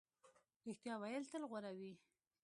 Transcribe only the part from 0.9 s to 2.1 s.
ویل تل غوره وي.